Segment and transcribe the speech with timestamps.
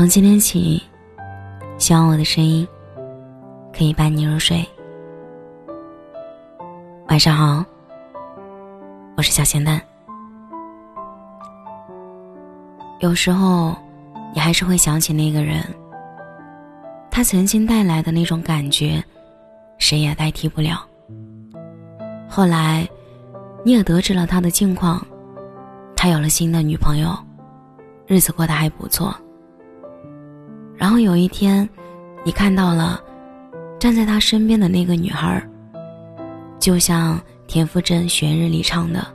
[0.00, 0.82] 从今天起，
[1.76, 2.66] 希望我的声音
[3.70, 4.66] 可以伴你入睡。
[7.08, 7.62] 晚上好，
[9.14, 9.78] 我是小咸蛋。
[13.00, 13.76] 有时候，
[14.32, 15.62] 你还是会想起那个人，
[17.10, 19.04] 他曾经带来的那种感觉，
[19.76, 20.82] 谁也代替不了。
[22.26, 22.88] 后来，
[23.62, 25.06] 你也得知了他的近况，
[25.94, 27.14] 他有了新的女朋友，
[28.06, 29.14] 日子过得还不错。
[30.80, 31.68] 然后有一天，
[32.24, 32.98] 你看到了
[33.78, 35.46] 站在他身边的那个女孩，
[36.58, 39.06] 就像田馥甄《悬日》里唱的：“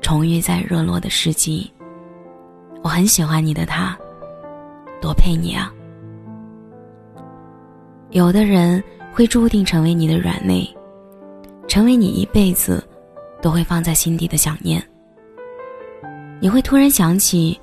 [0.00, 1.70] 重遇在热络的世纪，
[2.82, 3.94] 我很喜欢你的他，
[5.02, 5.70] 多配你啊。”
[8.08, 10.66] 有的人会注定成为你的软肋，
[11.68, 12.82] 成为你一辈子
[13.42, 14.82] 都会放在心底的想念。
[16.40, 17.60] 你会突然想起，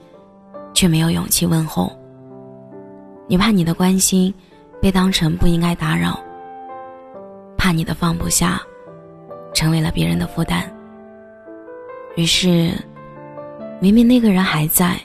[0.72, 1.92] 却没有勇气问候。
[3.28, 4.34] 你怕你的关心
[4.82, 6.20] 被当成不应该打扰，
[7.58, 8.62] 怕你的放不下
[9.54, 10.64] 成为了别人的负担。
[12.16, 12.74] 于是，
[13.80, 15.00] 明明那个人还在，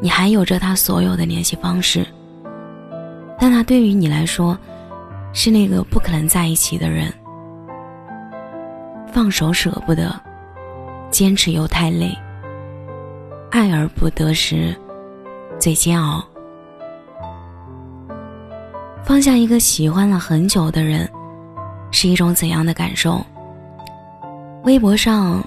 [0.00, 2.04] 你还有着他所有的联系方式，
[3.38, 4.58] 但他对于你来说
[5.32, 7.12] 是那个不可能在一起的人。
[9.10, 10.14] 放手舍不得，
[11.10, 12.14] 坚持又太累，
[13.50, 14.76] 爱而不得时
[15.58, 16.22] 最煎熬。
[19.08, 21.10] 放下一个喜欢了很久的人，
[21.90, 23.24] 是一种怎样的感受？
[24.64, 25.42] 微博上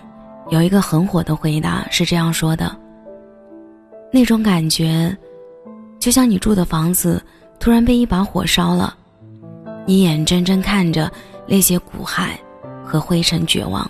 [0.50, 2.76] 有一个很火的回答是这样说的
[4.12, 5.16] ：“那种感觉，
[6.00, 7.24] 就像你住的房子
[7.60, 8.98] 突然被一把火烧了，
[9.86, 11.10] 你眼睁睁看着
[11.46, 12.30] 那些骨骸
[12.84, 13.88] 和灰尘绝望。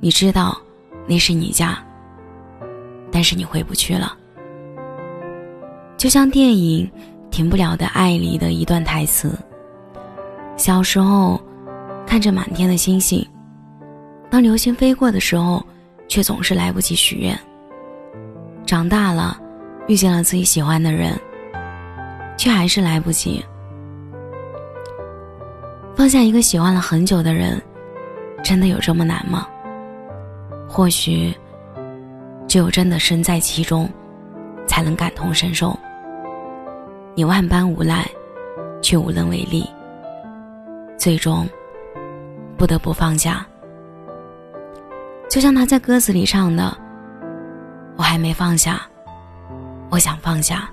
[0.00, 0.60] 你知道
[1.06, 1.78] 那是你家，
[3.12, 4.16] 但是你回不去了。
[5.96, 6.90] 就像电影。”
[7.32, 9.36] 停不了的爱里的一段台词。
[10.56, 11.40] 小时候，
[12.06, 13.26] 看着满天的星星，
[14.30, 15.64] 当流星飞过的时候，
[16.06, 17.36] 却总是来不及许愿。
[18.64, 19.40] 长大了，
[19.88, 21.18] 遇见了自己喜欢的人，
[22.36, 23.42] 却还是来不及。
[25.96, 27.60] 放下一个喜欢了很久的人，
[28.44, 29.48] 真的有这么难吗？
[30.68, 31.34] 或许，
[32.46, 33.88] 只有真的身在其中，
[34.66, 35.76] 才能感同身受。
[37.14, 38.08] 你万般无奈，
[38.80, 39.68] 却无能为力，
[40.96, 41.46] 最终
[42.56, 43.46] 不得不放下。
[45.28, 46.76] 就像他在歌词里唱的
[47.96, 48.82] ：“我还没放下，
[49.90, 50.70] 我想放下。”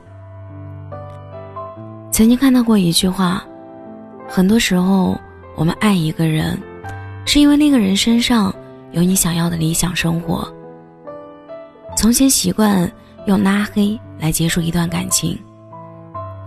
[2.12, 3.44] 曾经看到过一句话
[4.28, 5.20] ：“很多时候，
[5.56, 6.58] 我们爱一个人，
[7.26, 8.54] 是因为那个人身上
[8.92, 10.48] 有你想要的理想生活。”
[11.98, 12.90] 从前习惯
[13.26, 15.38] 用拉黑来结束一段感情。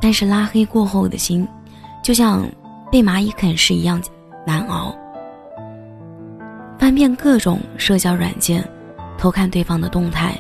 [0.03, 1.47] 但是拉黑过后的心，
[2.03, 2.45] 就像
[2.91, 4.03] 被蚂蚁啃食一样
[4.45, 4.93] 难熬。
[6.77, 8.69] 翻遍各种社交软件，
[9.17, 10.37] 偷看对方的动态，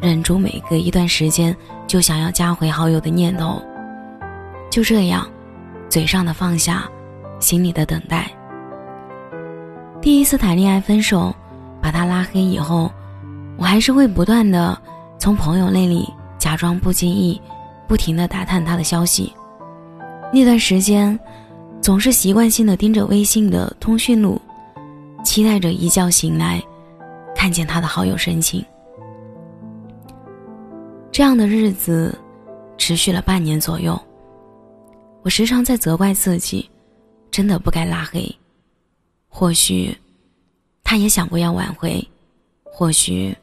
[0.00, 1.54] 忍住每隔一段时间
[1.88, 3.60] 就想要加回好友的念头。
[4.70, 5.28] 就这样，
[5.88, 6.84] 嘴上的放下，
[7.40, 8.30] 心里的等待。
[10.00, 11.34] 第一次谈恋爱分手，
[11.82, 12.88] 把他拉黑以后，
[13.56, 14.80] 我还是会不断的
[15.18, 17.42] 从朋友那里假装不经意。
[17.86, 19.32] 不停的打探他的消息，
[20.32, 21.18] 那段时间，
[21.80, 24.40] 总是习惯性的盯着微信的通讯录，
[25.24, 26.62] 期待着一觉醒来，
[27.34, 28.64] 看见他的好友申请。
[31.12, 32.18] 这样的日子，
[32.76, 34.00] 持续了半年左右。
[35.22, 36.68] 我时常在责怪自己，
[37.30, 38.28] 真的不该拉黑。
[39.28, 39.96] 或许，
[40.82, 42.06] 他也想过要挽回，
[42.64, 43.34] 或许，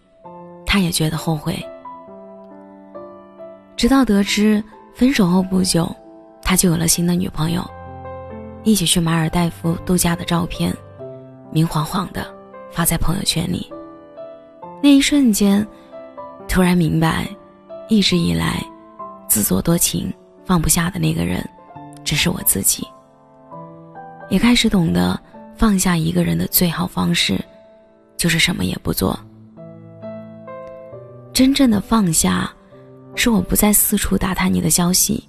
[0.66, 1.58] 他也觉得后悔。
[3.81, 5.92] 直到得知分手后不久，
[6.44, 7.68] 他就有了新的女朋友，
[8.64, 10.72] 一起去马尔代夫度假的照片，
[11.52, 12.32] 明晃晃的
[12.72, 13.67] 发在朋友圈里。
[14.84, 15.67] 那一瞬间，
[16.47, 17.28] 突然明白，
[17.90, 18.64] 一直以来
[19.28, 20.14] 自作多情
[20.46, 21.44] 放不下的那个人，
[22.03, 22.88] 只是我自己。
[24.29, 25.20] 也开始懂得
[25.56, 27.44] 放下一个人的最好方式，
[28.16, 29.20] 就是什么也不做。
[31.34, 32.47] 真正的放下。
[33.13, 35.23] 是我不再四处打探你的消息，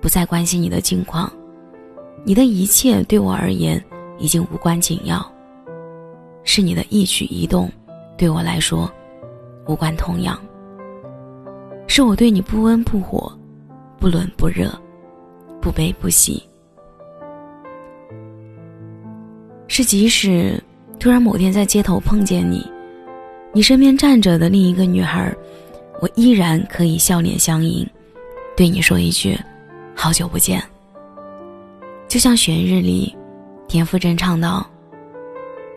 [0.00, 1.32] 不再关心你的近况，
[2.24, 3.82] 你的一切对我而言
[4.18, 5.24] 已经无关紧要。
[6.44, 7.70] 是你的一举一动，
[8.18, 8.90] 对我来说
[9.66, 10.38] 无关痛痒。
[11.86, 13.32] 是我对你不温不火，
[13.98, 14.68] 不冷不热，
[15.60, 16.42] 不悲不喜。
[19.68, 20.62] 是即使
[20.98, 22.68] 突然某天在街头碰见你，
[23.52, 25.34] 你身边站着的另一个女孩。
[26.02, 27.88] 我依然可以笑脸相迎，
[28.56, 29.38] 对你说一句
[29.94, 30.60] “好久不见”。
[32.10, 33.16] 就像《悬日》里
[33.68, 34.68] 田馥甄唱道：“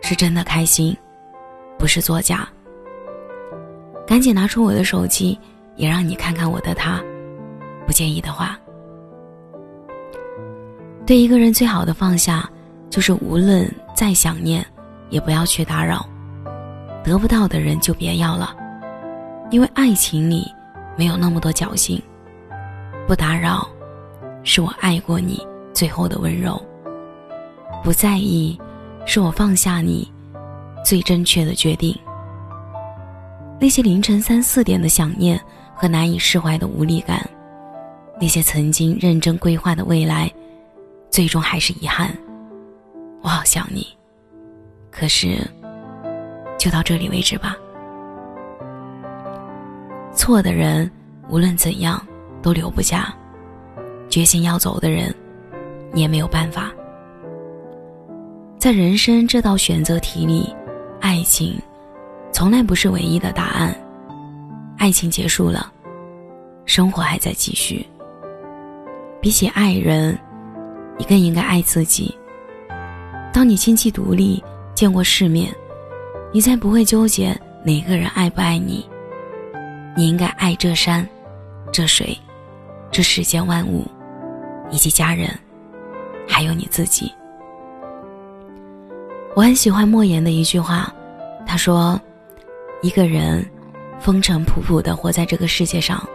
[0.02, 0.96] 是真的开心，
[1.78, 2.48] 不是作假。”
[4.04, 5.38] 赶紧拿出我的手机，
[5.76, 7.00] 也让你看看我的他。
[7.86, 8.58] 不介意的话，
[11.06, 12.50] 对一个人最好的放下，
[12.90, 14.66] 就是无论再想念，
[15.08, 16.04] 也不要去打扰。
[17.04, 18.56] 得不到的人就别要了，
[19.50, 20.50] 因为爱情里
[20.96, 22.00] 没有那么多侥幸。
[23.06, 23.68] 不打扰，
[24.42, 26.60] 是我爱过你最后的温柔。
[27.84, 28.58] 不在意，
[29.06, 30.10] 是我放下你
[30.84, 31.96] 最正确的决定。
[33.60, 35.40] 那些凌晨三四点的想念
[35.74, 37.24] 和难以释怀的无力感，
[38.20, 40.30] 那些曾经认真规划的未来，
[41.10, 42.14] 最终还是遗憾。
[43.22, 43.86] 我好想你，
[44.90, 45.38] 可是，
[46.58, 47.56] 就到这里为止吧。
[50.16, 50.90] 错的人
[51.28, 52.04] 无论怎样
[52.42, 53.14] 都留不下，
[54.08, 55.14] 决心要走的人，
[55.92, 56.72] 你也没有办法。
[58.58, 60.52] 在人生这道选择题里，
[61.00, 61.56] 爱情。
[62.32, 63.74] 从来不是唯一的答案。
[64.76, 65.72] 爱情结束了，
[66.64, 67.86] 生活还在继续。
[69.20, 70.18] 比起爱人，
[70.98, 72.14] 你更应该爱自己。
[73.32, 74.42] 当你经济独立，
[74.74, 75.54] 见过世面，
[76.32, 78.86] 你才不会纠结哪个人爱不爱你。
[79.96, 81.08] 你应该爱这山，
[81.72, 82.16] 这水，
[82.92, 83.84] 这世间万物，
[84.70, 85.28] 以及家人，
[86.28, 87.12] 还有你自己。
[89.34, 90.92] 我很喜欢莫言的一句话，
[91.46, 92.00] 他说。
[92.82, 93.44] 一个人
[93.98, 96.06] 风尘仆仆的活在这个世界上，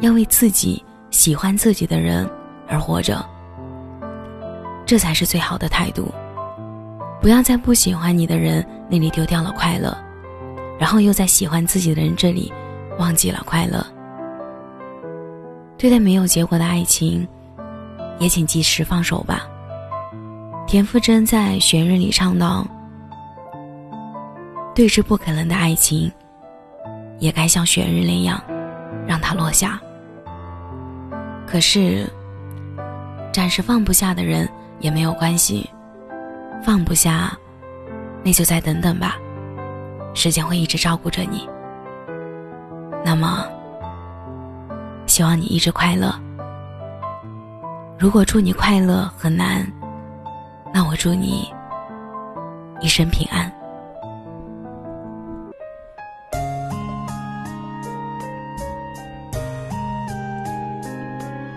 [0.00, 2.28] 要为自己喜欢自己的人
[2.66, 3.24] 而活着，
[4.86, 6.10] 这才是最好的态度。
[7.20, 9.96] 不要在不喜欢你的人那里丢掉了快乐，
[10.80, 12.50] 然后又在喜欢自己的人这里
[12.98, 13.84] 忘记了快乐。
[15.78, 17.26] 对待没有结果的爱情，
[18.18, 19.46] 也请及时放手吧。
[20.66, 22.66] 田馥甄在《悬日》里唱道。
[24.74, 26.12] 对之不可能的爱情，
[27.18, 28.40] 也该像雪日那样，
[29.06, 29.80] 让它落下。
[31.46, 32.06] 可是，
[33.32, 34.48] 暂时放不下的人
[34.80, 35.68] 也没有关系，
[36.62, 37.36] 放不下，
[38.22, 39.16] 那就再等等吧，
[40.14, 41.48] 时间会一直照顾着你。
[43.04, 43.44] 那么，
[45.06, 46.14] 希望你一直快乐。
[47.98, 49.66] 如果祝你快乐很难，
[50.72, 51.48] 那我祝你
[52.80, 53.50] 一生平安。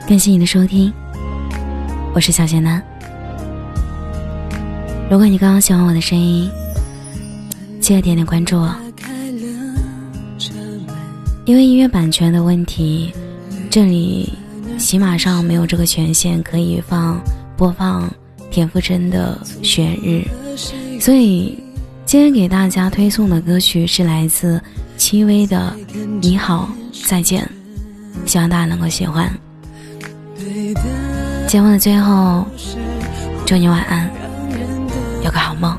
[0.07, 0.91] 感谢你的收听，
[2.13, 2.81] 我是小贤男。
[5.09, 6.49] 如果你刚刚喜欢我的声音，
[7.79, 8.75] 记得点点关注我。
[11.51, 13.12] 因为音乐版权的问题，
[13.69, 14.31] 这里
[14.77, 17.21] 喜马上没有这个权限可以放
[17.57, 18.09] 播放
[18.50, 20.25] 田馥甄的《雪日》，
[21.01, 21.59] 所以
[22.06, 24.63] 今天给大家推送的歌曲是来自
[24.95, 25.75] 戚薇的
[26.21, 26.69] 《你好
[27.06, 27.44] 再见》，
[28.31, 29.30] 希望大家能够喜欢。
[31.50, 32.45] 节目的最后，
[33.45, 34.09] 祝你晚安，
[35.21, 35.77] 有个好梦。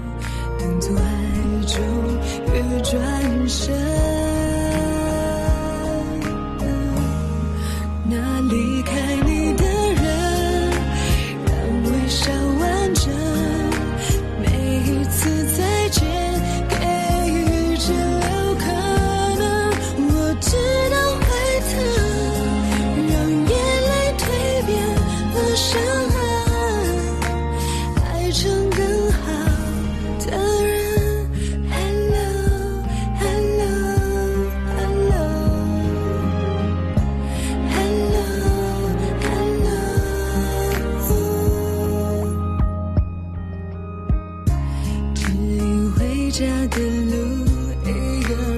[25.63, 26.19] 伤痕，
[28.03, 28.81] 爱成更
[29.13, 29.23] 好
[30.27, 30.31] 的
[30.67, 30.75] 人。
[31.71, 32.27] Hello，Hello，Hello，Hello，Hello。
[45.15, 45.99] 指引回
[46.33, 46.77] 家的
[47.07, 47.15] 路，
[47.87, 47.89] 一
[48.25, 48.52] 个。